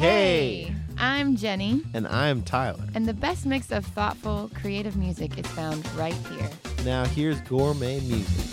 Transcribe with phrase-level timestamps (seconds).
[0.00, 0.74] Hey.
[0.96, 2.82] I'm Jenny, And I'm Tyler.
[2.94, 6.48] and the best mix of thoughtful, creative music is found right here.
[6.86, 8.50] Now here's gourmet music.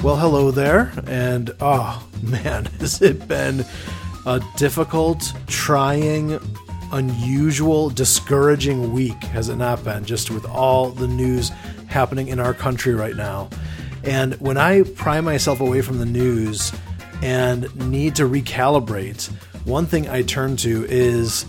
[0.00, 3.64] Well, hello there, and oh man, has it been
[4.24, 6.38] a difficult, trying,
[6.92, 10.04] unusual, discouraging week, has it not been?
[10.04, 11.48] Just with all the news
[11.88, 13.50] happening in our country right now.
[14.04, 16.72] And when I pry myself away from the news
[17.22, 19.26] and need to recalibrate,
[19.64, 21.44] one thing I turn to is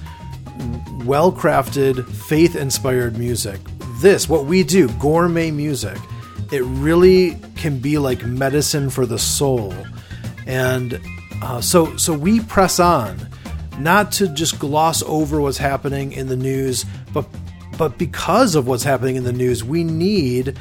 [1.05, 3.59] well crafted, faith inspired music.
[4.01, 5.97] This, what we do, gourmet music,
[6.51, 9.73] it really can be like medicine for the soul.
[10.47, 10.99] And
[11.41, 13.27] uh, so, so we press on,
[13.77, 17.25] not to just gloss over what's happening in the news, but
[17.77, 20.59] but because of what's happening in the news, we need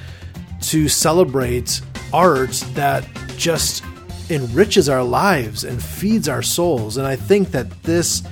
[0.61, 1.81] to celebrate
[2.12, 3.05] art that
[3.37, 3.83] just
[4.31, 6.97] enriches our lives and feeds our souls.
[6.97, 8.23] And I think that this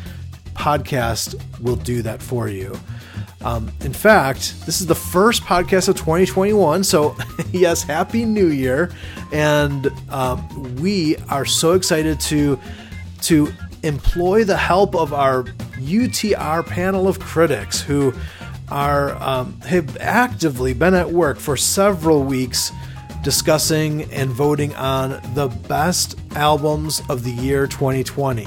[0.55, 2.79] podcast will do that for you.
[3.43, 6.83] Um, in fact, this is the first podcast of 2021.
[6.85, 7.17] So,
[7.53, 8.91] yes, Happy New Year.
[9.33, 12.59] And um, we are so excited to,
[13.23, 15.45] to employ the help of our
[15.75, 18.13] UTR panel of critics who
[18.69, 22.73] are um, have actively been at work for several weeks
[23.27, 28.47] discussing and voting on the best albums of the year 2020.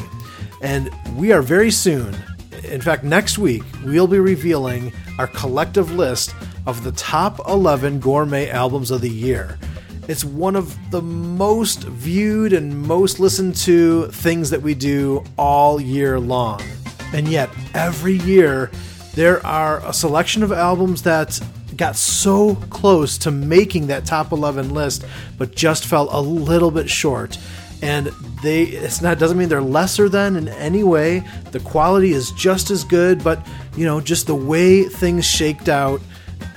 [0.61, 2.15] And we are very soon,
[2.63, 6.33] in fact, next week, we'll be revealing our collective list
[6.65, 9.59] of the top 11 gourmet albums of the year.
[10.07, 15.81] It's one of the most viewed and most listened to things that we do all
[15.81, 16.63] year long.
[17.11, 18.71] And yet, every year,
[19.13, 21.37] there are a selection of albums that
[21.79, 25.05] got so close to making that top 11 list,
[25.37, 27.39] but just fell a little bit short.
[27.81, 28.07] And
[28.43, 31.23] they, it's not, doesn't mean they're lesser than in any way.
[31.51, 33.45] The quality is just as good, but
[33.77, 36.01] you know, just the way things shaked out,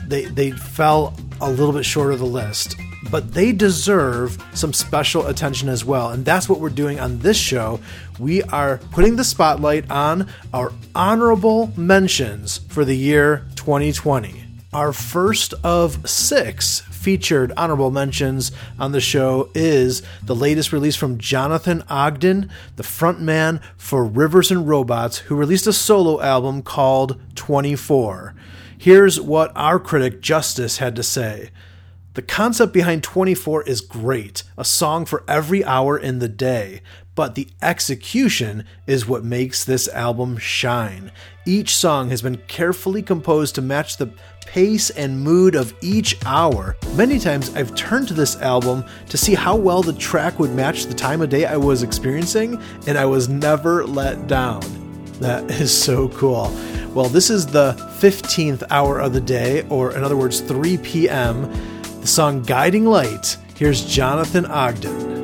[0.08, 2.74] they, they fell a little bit short of the list.
[3.08, 6.10] But they deserve some special attention as well.
[6.10, 7.80] And that's what we're doing on this show.
[8.18, 14.41] We are putting the spotlight on our honorable mentions for the year 2020.
[14.72, 21.18] Our first of six featured honorable mentions on the show is the latest release from
[21.18, 28.34] Jonathan Ogden, the frontman for Rivers and Robots, who released a solo album called 24.
[28.78, 31.50] Here's what our critic Justice had to say.
[32.14, 36.80] The concept behind 24 is great, a song for every hour in the day,
[37.14, 41.12] but the execution is what makes this album shine.
[41.44, 44.12] Each song has been carefully composed to match the
[44.46, 46.76] pace and mood of each hour.
[46.94, 50.86] Many times I've turned to this album to see how well the track would match
[50.86, 54.62] the time of day I was experiencing, and I was never let down.
[55.20, 56.54] That is so cool.
[56.94, 61.50] Well, this is the 15th hour of the day, or in other words, 3 p.m.
[62.00, 63.36] The song Guiding Light.
[63.54, 65.21] Here's Jonathan Ogden.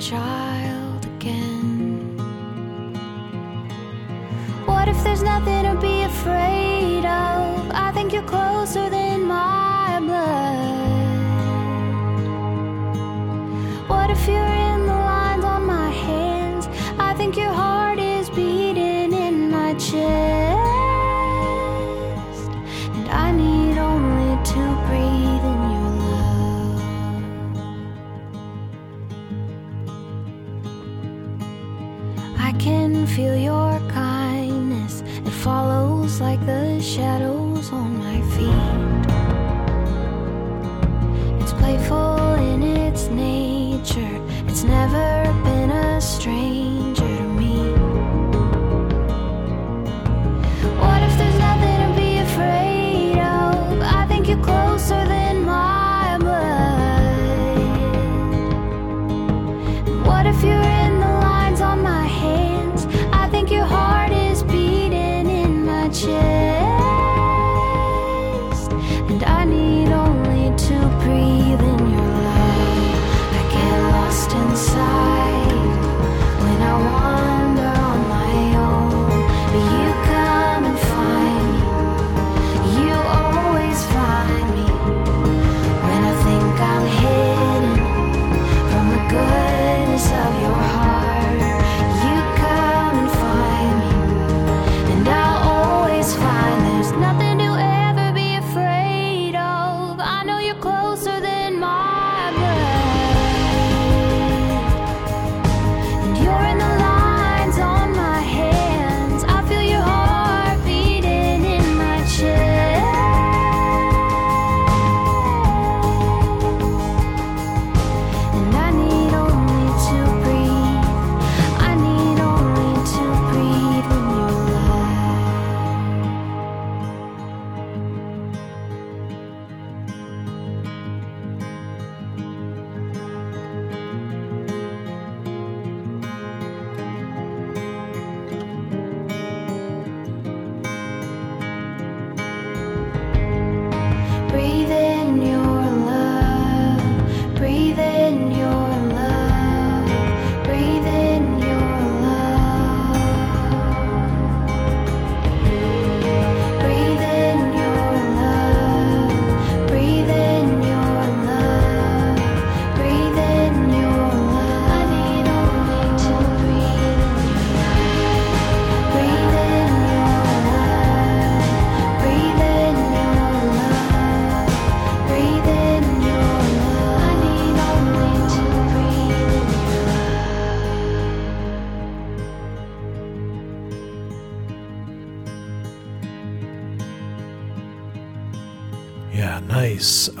[0.00, 2.16] Child again.
[4.64, 5.87] What if there's nothing to be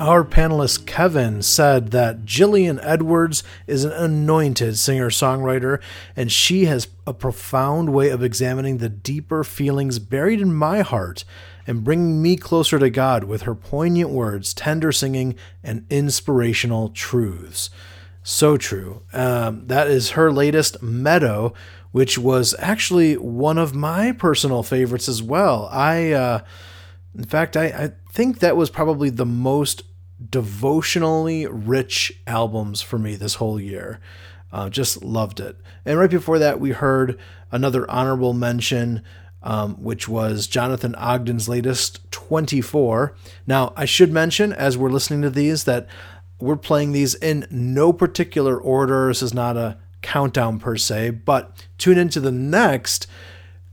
[0.08, 5.82] Our panelist Kevin said that Jillian Edwards is an anointed singer songwriter,
[6.16, 11.26] and she has a profound way of examining the deeper feelings buried in my heart
[11.66, 17.68] and bringing me closer to God with her poignant words, tender singing, and inspirational truths.
[18.22, 19.02] So true.
[19.12, 21.52] Um, that is her latest Meadow,
[21.92, 25.68] which was actually one of my personal favorites as well.
[25.70, 26.12] I.
[26.12, 26.40] Uh,
[27.16, 29.82] in fact, I, I think that was probably the most
[30.30, 34.00] devotionally rich albums for me this whole year.
[34.52, 35.56] Uh, just loved it.
[35.84, 37.18] And right before that, we heard
[37.52, 39.02] another honorable mention,
[39.42, 43.14] um, which was Jonathan Ogden's latest 24.
[43.46, 45.86] Now, I should mention as we're listening to these that
[46.40, 49.08] we're playing these in no particular order.
[49.08, 53.06] This is not a countdown per se, but tune into the next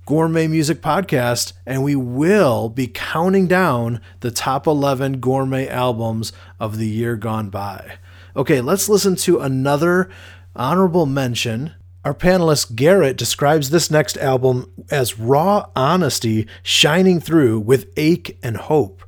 [0.06, 6.78] gourmet music podcast, and we will be counting down the top 11 gourmet albums of
[6.78, 7.98] the year gone by.
[8.36, 10.10] Okay, let's listen to another
[10.56, 11.74] honorable mention.
[12.04, 18.58] Our panelist Garrett describes this next album as raw honesty shining through with ache and
[18.58, 19.04] hope.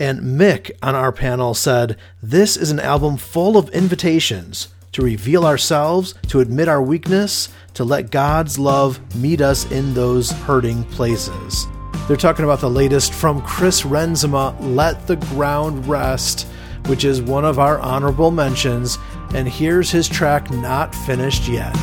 [0.00, 5.44] And Mick on our panel said, This is an album full of invitations to reveal
[5.44, 11.66] ourselves, to admit our weakness, to let God's love meet us in those hurting places.
[12.06, 16.46] They're talking about the latest from Chris Renzema, Let the Ground Rest,
[16.86, 18.98] which is one of our honorable mentions.
[19.34, 21.76] And here's his track, Not Finished Yet.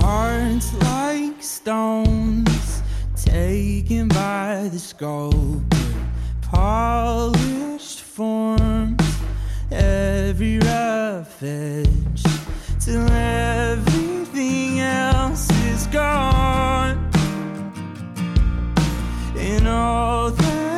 [0.00, 2.82] Hearts like stones
[3.16, 5.76] taken by the sculptor,
[6.42, 8.96] polished form
[9.70, 12.22] every rough edge
[12.80, 16.96] till everything else is gone.
[19.36, 20.77] In all that.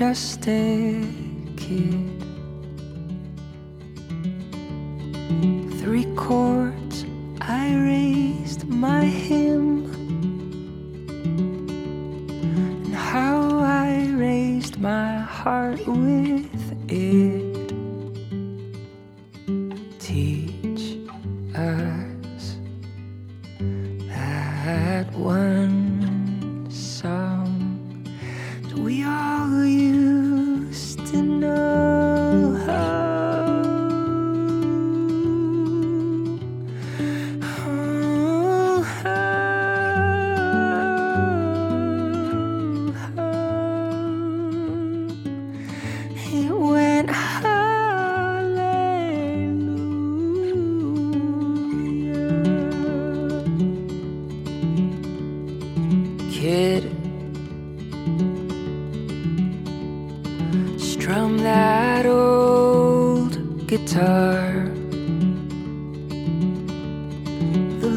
[0.00, 1.04] just a
[1.58, 2.09] kid.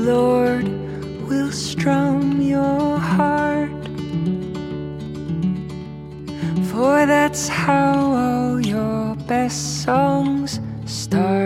[0.04, 0.68] Lord
[1.30, 3.72] will strum your heart.
[6.70, 11.43] For that's how all your best songs start.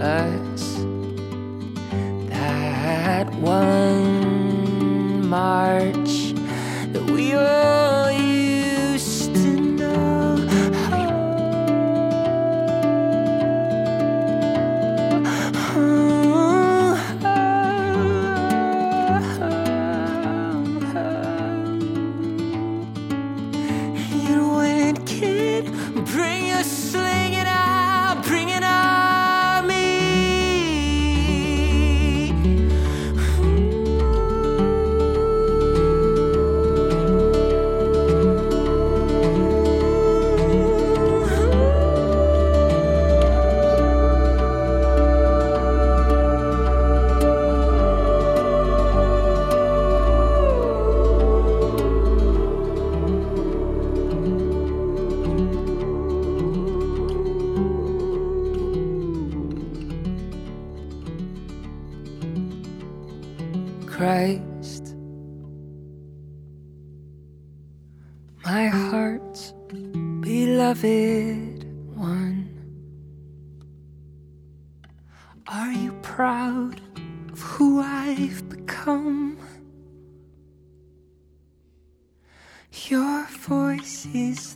[0.00, 0.74] Us
[2.30, 3.77] that one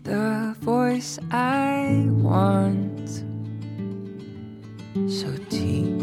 [0.02, 3.08] the voice I want.
[5.08, 6.01] So teach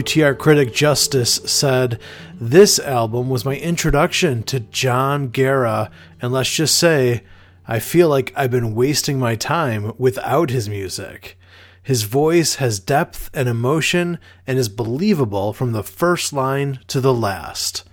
[0.00, 2.00] UTR critic Justice said,
[2.40, 5.90] This album was my introduction to John Guerra,
[6.22, 7.22] and let's just say,
[7.68, 11.38] I feel like I've been wasting my time without his music.
[11.82, 17.12] His voice has depth and emotion and is believable from the first line to the
[17.12, 17.84] last.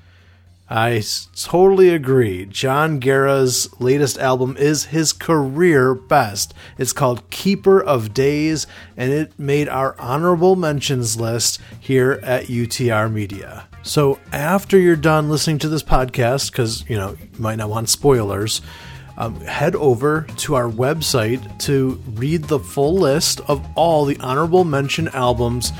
[0.70, 1.02] I
[1.34, 2.46] totally agree.
[2.46, 6.54] John Guerra's latest album is his career best.
[6.78, 13.12] It's called Keeper of Days, and it made our honorable mentions list here at UTR
[13.12, 13.68] Media.
[13.82, 17.88] So after you're done listening to this podcast, because you know you might not want
[17.88, 18.62] spoilers,
[19.18, 24.66] um, head over to our website to read the full list of all the honorable
[24.66, 25.72] mention albums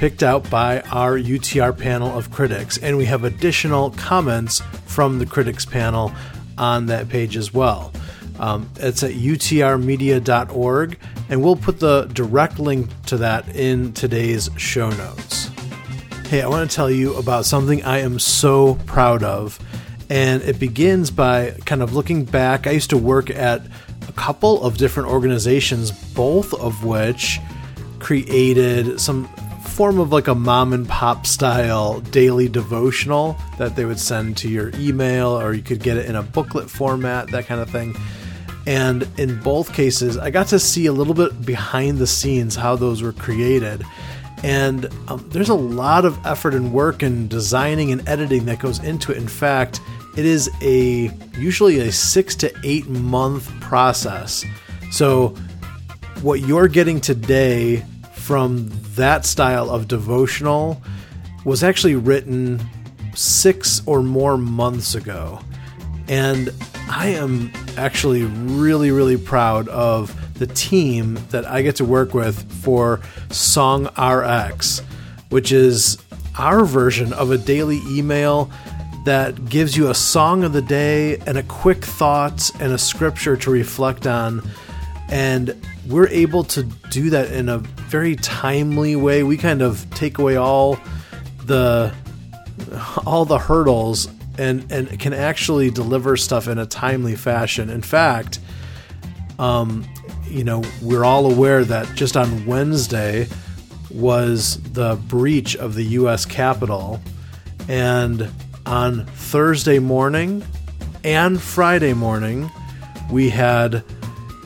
[0.00, 2.78] picked out by our UTR panel of critics.
[2.78, 6.10] And we have additional comments from the critics panel
[6.56, 7.92] on that page as well.
[8.38, 14.88] Um, it's at utrmedia.org, and we'll put the direct link to that in today's show
[14.88, 15.50] notes.
[16.28, 19.58] Hey, I want to tell you about something I am so proud of.
[20.08, 22.66] And it begins by kind of looking back.
[22.66, 23.60] I used to work at
[24.08, 27.38] a couple of different organizations, both of which
[27.98, 29.28] created some
[29.80, 34.46] form of like a mom and pop style daily devotional that they would send to
[34.46, 37.96] your email, or you could get it in a booklet format, that kind of thing.
[38.66, 42.76] And in both cases, I got to see a little bit behind the scenes how
[42.76, 43.82] those were created.
[44.44, 48.84] And um, there's a lot of effort and work and designing and editing that goes
[48.84, 49.16] into it.
[49.16, 49.80] In fact,
[50.14, 54.44] it is a usually a six to eight month process.
[54.90, 55.28] So,
[56.20, 57.82] what you're getting today
[58.30, 60.80] from that style of devotional
[61.44, 62.60] was actually written
[63.12, 65.40] six or more months ago.
[66.06, 66.48] And
[66.88, 72.48] I am actually really, really proud of the team that I get to work with
[72.62, 74.78] for Song RX,
[75.30, 75.98] which is
[76.38, 78.48] our version of a daily email
[79.06, 83.36] that gives you a song of the day and a quick thought and a scripture
[83.38, 84.48] to reflect on.
[85.08, 89.24] And we're able to do that in a very timely way.
[89.24, 90.78] We kind of take away all
[91.44, 91.92] the
[93.04, 97.68] all the hurdles and and can actually deliver stuff in a timely fashion.
[97.68, 98.38] In fact,
[99.40, 99.84] um,
[100.28, 103.26] you know, we're all aware that just on Wednesday
[103.90, 106.24] was the breach of the U.S.
[106.24, 107.00] Capitol,
[107.68, 108.30] and
[108.66, 110.44] on Thursday morning
[111.02, 112.48] and Friday morning,
[113.10, 113.82] we had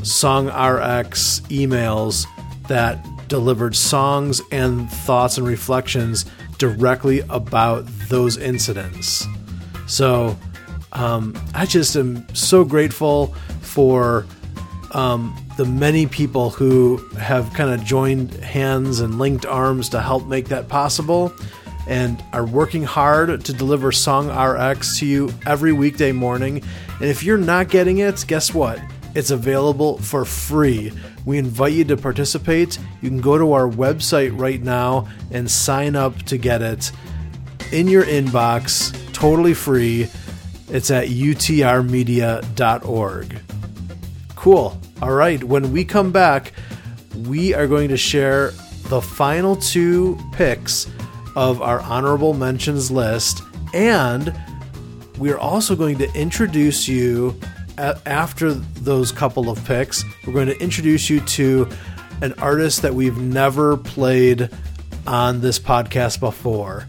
[0.02, 2.26] Song RX emails
[2.68, 6.24] that delivered songs and thoughts and reflections
[6.58, 9.26] directly about those incidents.
[9.86, 10.36] So
[10.92, 14.26] um, I just am so grateful for
[14.92, 20.26] um, the many people who have kind of joined hands and linked arms to help
[20.26, 21.32] make that possible
[21.86, 26.62] and are working hard to deliver Song RX to you every weekday morning.
[27.00, 28.80] And if you're not getting it, guess what?
[29.14, 30.92] It's available for free.
[31.24, 32.78] We invite you to participate.
[33.00, 36.92] You can go to our website right now and sign up to get it
[37.72, 40.08] in your inbox, totally free.
[40.68, 43.40] It's at utrmedia.org.
[44.36, 44.78] Cool.
[45.00, 45.42] All right.
[45.42, 46.52] When we come back,
[47.26, 48.50] we are going to share
[48.88, 50.86] the final two picks
[51.36, 53.40] of our honorable mentions list,
[53.72, 54.34] and
[55.18, 57.40] we're also going to introduce you
[57.78, 60.04] after those couple of picks.
[60.26, 61.68] We're going to introduce you to
[62.22, 64.48] an artist that we've never played
[65.06, 66.86] on this podcast before,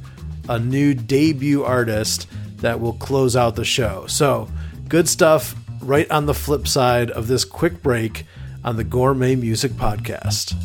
[0.47, 4.05] a new debut artist that will close out the show.
[4.07, 4.47] So,
[4.87, 8.25] good stuff right on the flip side of this quick break
[8.63, 10.55] on the Gourmet Music Podcast.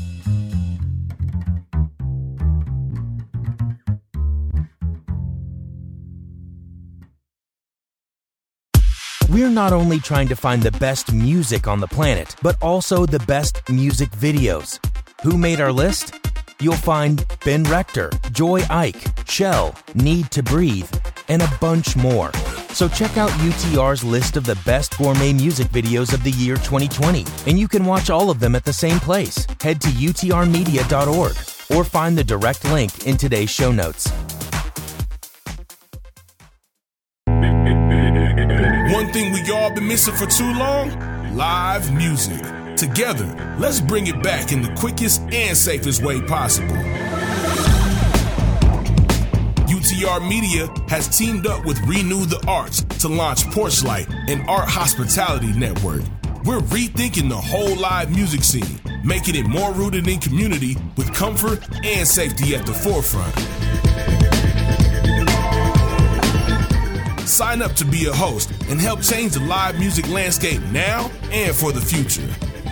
[9.31, 13.21] We're not only trying to find the best music on the planet, but also the
[13.21, 14.85] best music videos.
[15.23, 16.17] Who made our list?
[16.61, 20.93] You'll find Ben Rector, Joy Ike, SHEL, Need to Breathe,
[21.29, 22.33] and a bunch more.
[22.73, 27.25] So check out UTR's list of the best gourmet music videos of the year 2020,
[27.47, 29.47] and you can watch all of them at the same place.
[29.61, 31.37] Head to utrmedia.org
[31.77, 34.11] or find the direct link in today's show notes.
[39.01, 40.91] One thing we all been missing for too long
[41.35, 42.43] live music.
[42.77, 46.77] Together, let's bring it back in the quickest and safest way possible.
[49.65, 55.55] UTR Media has teamed up with Renew the Arts to launch Porchlight, an art hospitality
[55.55, 56.03] network.
[56.45, 61.67] We're rethinking the whole live music scene, making it more rooted in community with comfort
[61.87, 63.35] and safety at the forefront.
[67.31, 71.55] Sign up to be a host and help change the live music landscape now and
[71.55, 72.29] for the future.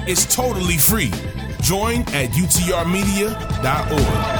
[0.08, 1.12] It's totally free.
[1.62, 4.37] Join at utrmedia.org.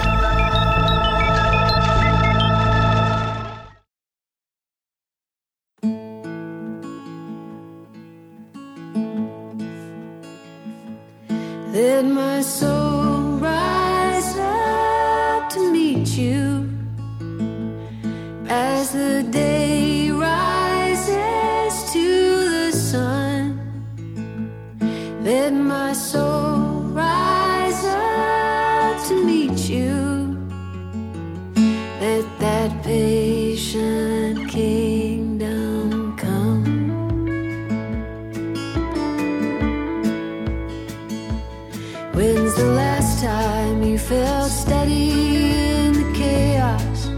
[44.09, 47.09] felt steady in the chaos.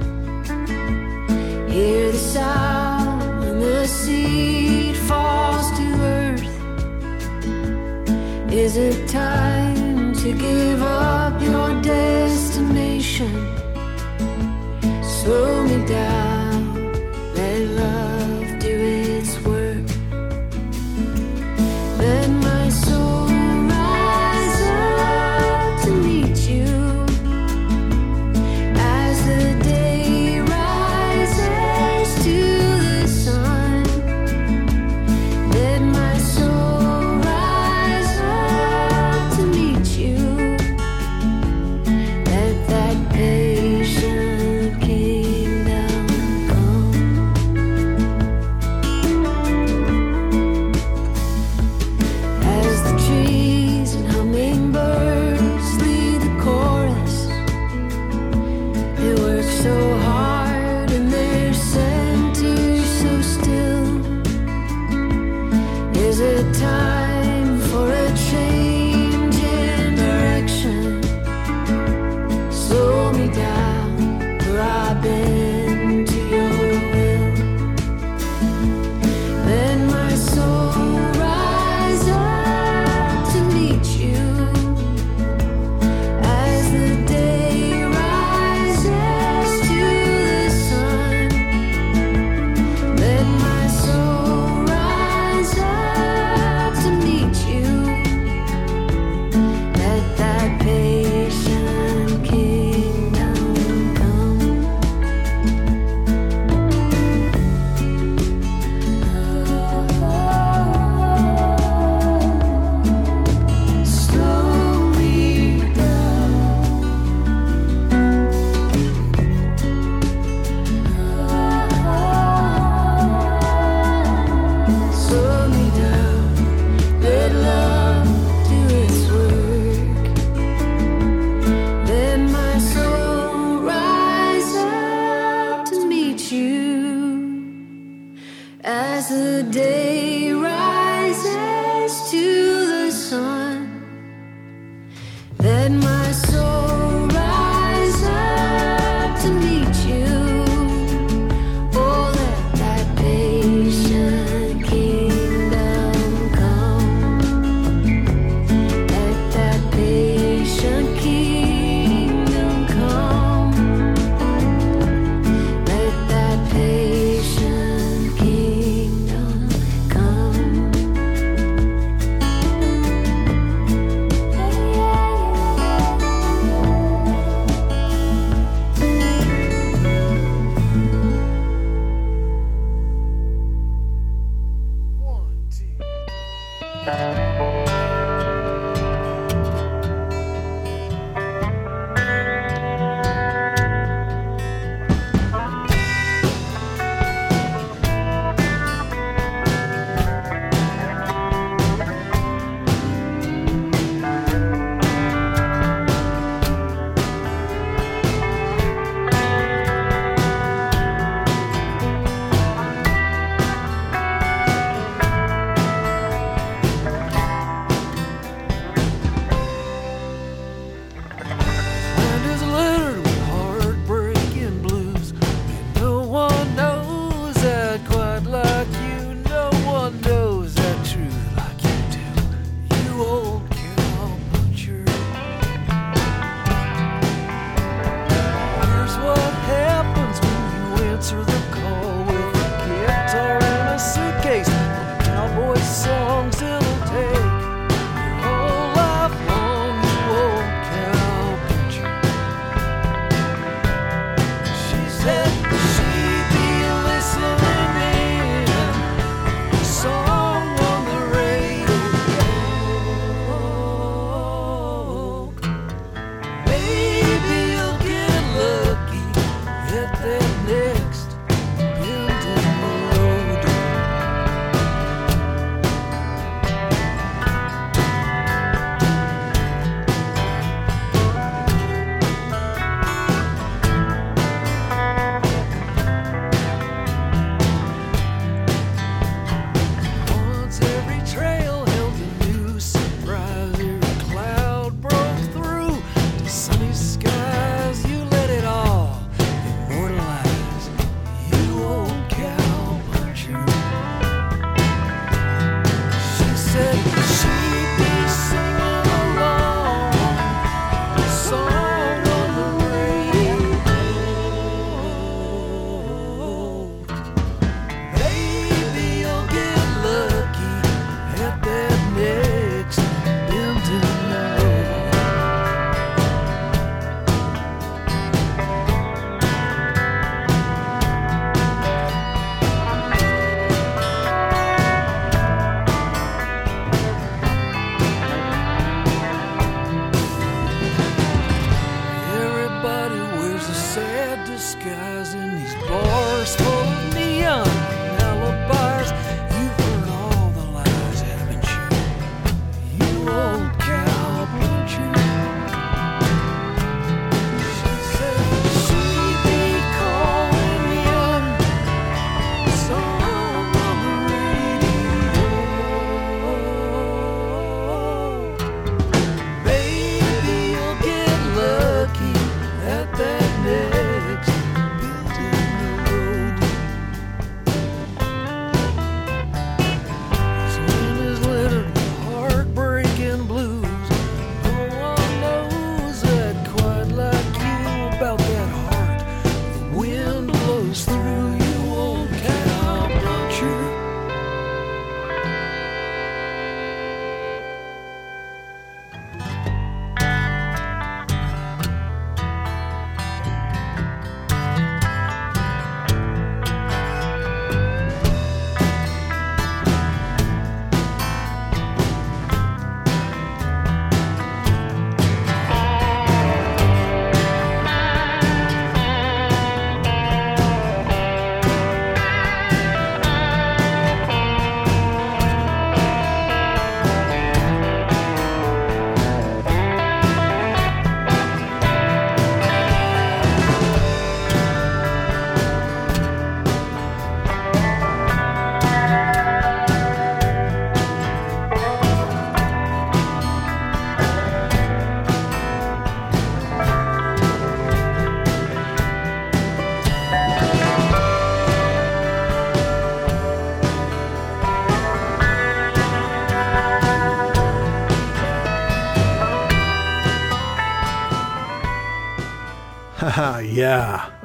[1.71, 5.85] Hear the sound when the seed falls to
[6.19, 6.53] earth.
[8.53, 13.33] Is it time to give up your destination?
[15.05, 16.30] Slow me down.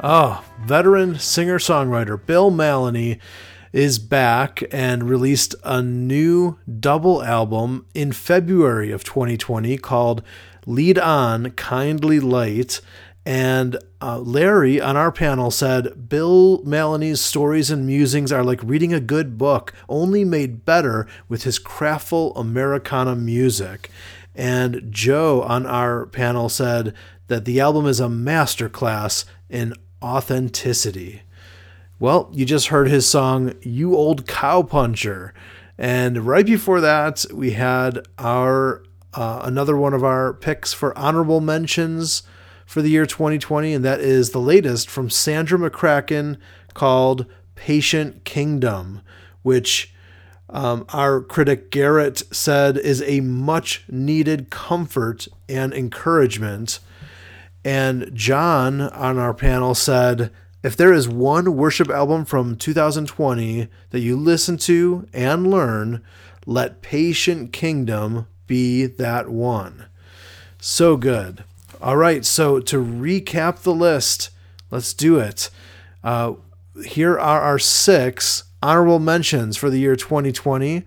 [0.07, 3.19] Oh, veteran singer songwriter Bill Mallonee
[3.73, 10.21] is back and released a new double album in February of 2020 called
[10.67, 12.81] Lead On Kindly Light.
[13.25, 18.93] And uh, Larry on our panel said Bill Mallonee's stories and musings are like reading
[18.93, 23.89] a good book, only made better with his craftful Americana music.
[24.35, 26.93] And Joe on our panel said
[27.25, 29.73] that the album is a masterclass in
[30.05, 31.23] authenticity.
[31.99, 35.31] Well, you just heard his song, You Old Cowpuncher.
[35.77, 41.41] And right before that, we had our uh, another one of our picks for honorable
[41.41, 42.23] mentions
[42.65, 46.37] for the year 2020, and that is the latest from Sandra McCracken
[46.73, 49.01] called Patient Kingdom,
[49.41, 49.93] which
[50.49, 56.79] um, our critic Garrett said is a much needed comfort and encouragement.
[57.65, 63.99] And John on our panel said, if there is one worship album from 2020 that
[63.99, 66.03] you listen to and learn,
[66.45, 69.85] let Patient Kingdom be that one.
[70.59, 71.43] So good.
[71.81, 74.29] All right, so to recap the list,
[74.69, 75.49] let's do it.
[76.03, 76.33] Uh,
[76.85, 80.83] here are our six honorable mentions for the year 2020.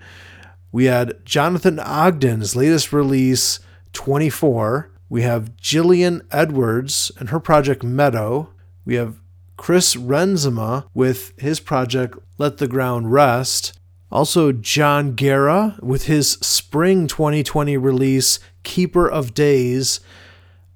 [0.71, 3.59] We had Jonathan Ogden's latest release,
[3.95, 4.91] 24.
[5.09, 8.51] We have Jillian Edwards and her project Meadow.
[8.85, 9.21] We have
[9.57, 13.79] Chris Renzema with his project Let the Ground Rest.
[14.11, 20.01] Also, John Guerra with his spring 2020 release Keeper of Days.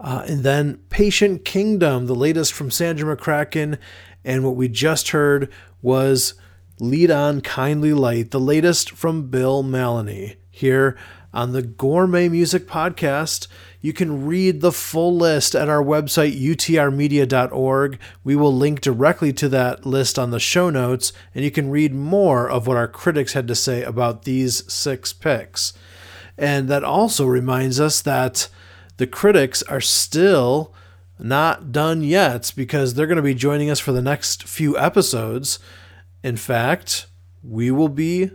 [0.00, 3.78] Uh, and then Patient Kingdom, the latest from Sandra McCracken.
[4.24, 6.34] And what we just heard was
[6.80, 10.36] Lead On Kindly Light, the latest from Bill Mallonee.
[10.50, 10.98] Here
[11.32, 13.46] on the Gourmet Music Podcast,
[13.82, 17.98] you can read the full list at our website, utrmedia.org.
[18.22, 21.92] We will link directly to that list on the show notes, and you can read
[21.92, 25.72] more of what our critics had to say about these six picks.
[26.38, 28.48] And that also reminds us that
[28.98, 30.72] the critics are still
[31.18, 35.58] not done yet because they're going to be joining us for the next few episodes.
[36.22, 37.06] In fact,
[37.42, 38.30] we will be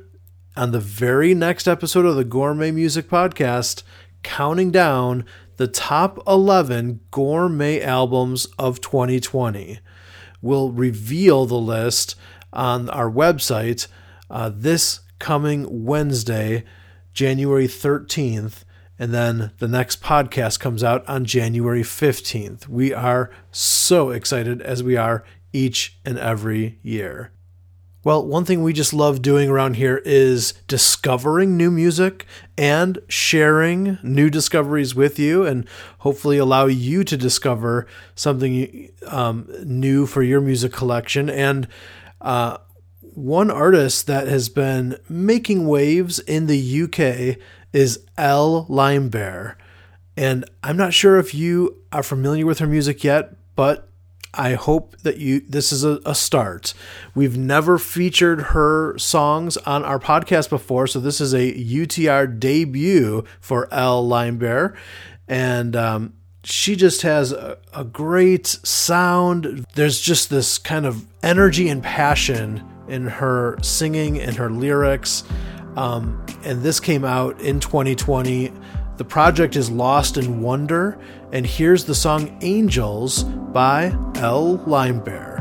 [0.57, 3.83] on the very next episode of the Gourmet Music Podcast
[4.23, 5.25] counting down
[5.57, 9.79] the top 11 gourmet albums of 2020.
[10.41, 12.15] We'll reveal the list
[12.53, 13.87] on our website
[14.29, 16.63] uh, this coming Wednesday,
[17.13, 18.63] January 13th.
[18.99, 22.67] And then the next podcast comes out on January 15th.
[22.67, 27.31] We are so excited as we are each and every year.
[28.07, 32.25] Well, one thing we just love doing around here is discovering new music
[32.57, 37.85] and sharing new discoveries with you, and hopefully allow you to discover
[38.15, 41.29] something um, new for your music collection.
[41.29, 41.67] And
[42.21, 42.59] uh,
[43.01, 47.37] one artist that has been making waves in the UK
[47.73, 49.55] is Elle Limebear.
[50.15, 53.89] And I'm not sure if you are familiar with her music yet, but
[54.33, 56.73] I hope that you this is a, a, start.
[57.15, 63.23] We've never featured her songs on our podcast before, so this is a UTR debut
[63.39, 64.75] for Elle Limebear,
[65.27, 66.13] and um,
[66.43, 69.65] she just has a, a great sound.
[69.75, 75.23] There's just this kind of energy and passion in her singing and her lyrics.
[75.75, 78.51] Um, and this came out in 2020.
[78.97, 80.99] The project is Lost in Wonder,
[81.31, 85.36] and here's the song Angels by Elle Limebear.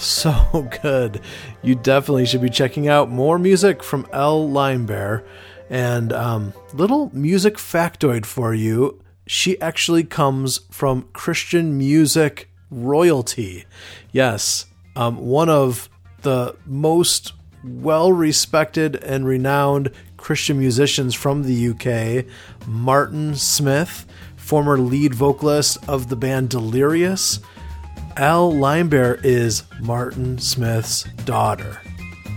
[0.04, 1.20] so good.
[1.62, 5.24] You definitely should be checking out more music from Elle Limebear.
[5.68, 13.64] And um, little music factoid for you she actually comes from Christian music royalty.
[14.10, 15.88] Yes, um, one of
[16.22, 22.26] the most well respected and renowned Christian musicians from the UK,
[22.66, 27.38] Martin Smith, former lead vocalist of the band Delirious.
[28.16, 31.80] Elle Limebear is Martin Smith's daughter.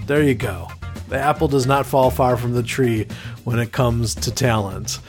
[0.06, 0.70] There you go.
[1.10, 3.08] The apple does not fall far from the tree
[3.44, 5.00] when it comes to talent.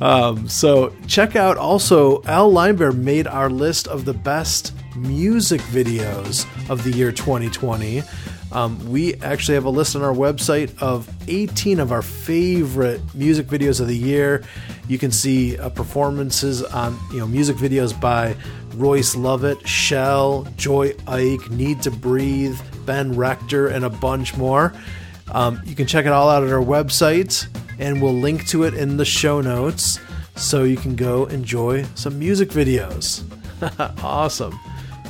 [0.00, 6.46] Um, so check out also Elle Limebear made our list of the best music videos
[6.70, 8.02] of the year 2020.
[8.50, 13.46] Um, we actually have a list on our website of 18 of our favorite music
[13.46, 14.42] videos of the year.
[14.88, 18.36] You can see uh, performances on you know music videos by
[18.78, 24.72] Royce Lovett, SHEL, Joy Ike, NEEDTOBREATHE, Ben Rector, and a bunch more.
[25.32, 27.46] Um, you can check it all out at our website,
[27.78, 29.98] and we'll link to it in the show notes
[30.36, 33.24] so you can go enjoy some music videos.
[34.02, 34.58] awesome.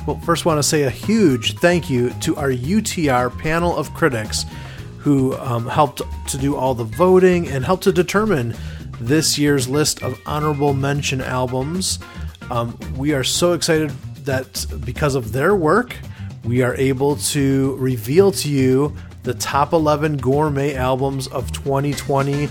[0.07, 4.45] Well, first, want to say a huge thank you to our UTR panel of critics
[4.97, 8.55] who um, helped to do all the voting and helped to determine
[8.99, 11.99] this year's list of honorable mention albums.
[12.51, 13.91] Um, we are so excited
[14.25, 15.95] that because of their work,
[16.43, 22.49] we are able to reveal to you the top 11 gourmet albums of 2020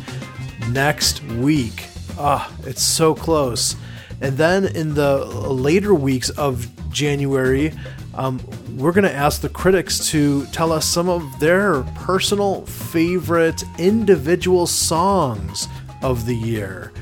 [0.71, 1.87] next week.
[2.19, 3.75] Ah, it's so close.
[4.21, 7.73] And then in the later weeks of January,
[8.15, 8.41] um,
[8.77, 14.67] we're going to ask the critics to tell us some of their personal favorite individual
[14.67, 15.69] songs
[16.03, 16.93] of the year.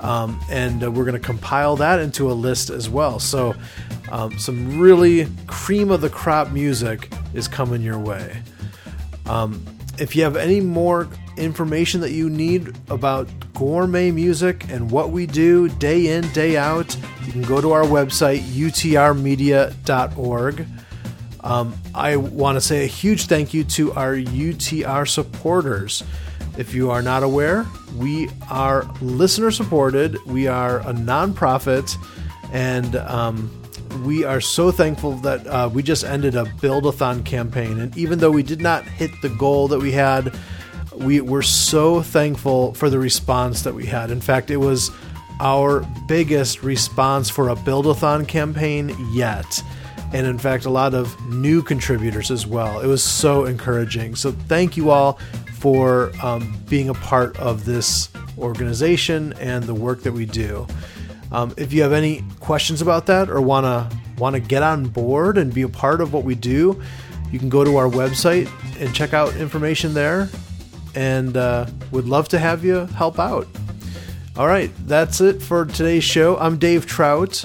[0.00, 3.18] Um, and uh, we're going to compile that into a list as well.
[3.18, 3.54] So,
[4.10, 8.42] um, some really cream of the crop music is coming your way.
[9.26, 9.62] Um,
[9.98, 15.26] if you have any more information that you need about gourmet music and what we
[15.26, 20.66] do day in, day out, you can go to our website, utrmedia.org.
[21.42, 26.04] Um, I want to say a huge thank you to our UTR supporters.
[26.60, 30.22] If you are not aware, we are listener supported.
[30.26, 31.96] We are a nonprofit,
[32.52, 33.50] and um,
[34.04, 37.80] we are so thankful that uh, we just ended a build-a-thon campaign.
[37.80, 40.36] And even though we did not hit the goal that we had,
[40.94, 44.10] we were so thankful for the response that we had.
[44.10, 44.90] In fact, it was
[45.40, 49.62] our biggest response for a build-a-thon campaign yet
[50.12, 52.80] and in fact, a lot of new contributors as well.
[52.80, 54.16] It was so encouraging.
[54.16, 55.20] So, thank you all
[55.60, 58.08] for um, being a part of this
[58.38, 60.66] organization and the work that we do.
[61.30, 65.52] Um, if you have any questions about that or want to get on board and
[65.54, 66.82] be a part of what we do,
[67.30, 68.50] you can go to our website
[68.80, 70.28] and check out information there.
[70.94, 73.46] And uh, would love to have you help out.
[74.36, 76.36] All right, that's it for today's show.
[76.38, 77.44] I'm Dave Trout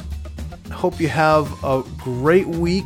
[0.76, 2.86] hope you have a great week,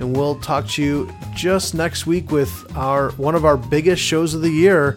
[0.00, 4.34] and we'll talk to you just next week with our one of our biggest shows
[4.34, 4.96] of the year,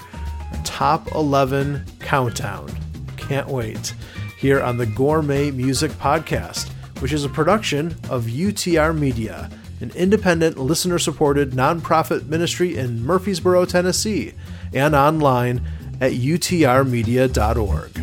[0.63, 2.71] Top 11 Countdown.
[3.17, 3.93] Can't wait.
[4.39, 9.49] Here on the Gourmet Music Podcast, which is a production of UTR Media,
[9.81, 14.33] an independent, listener supported nonprofit ministry in Murfreesboro, Tennessee,
[14.73, 15.61] and online
[15.99, 18.01] at utrmedia.org.